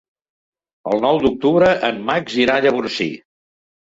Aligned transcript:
El 0.93 1.01
nou 1.05 1.19
d'octubre 1.25 1.67
en 1.89 2.01
Max 2.09 2.37
irà 2.45 2.57
a 2.57 2.63
Llavorsí. 2.67 3.09